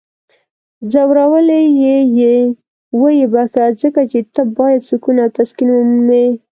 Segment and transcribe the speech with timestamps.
[0.91, 2.35] ځورولی یی یې؟
[3.01, 3.65] ویې بخښه.
[3.81, 6.25] ځکه چی ته باید سکون او تسکین ومومې!